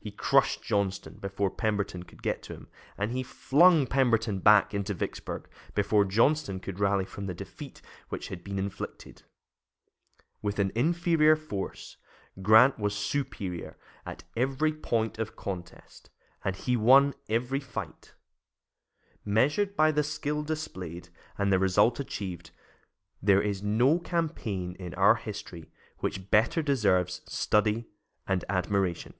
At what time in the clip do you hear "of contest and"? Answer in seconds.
15.18-16.56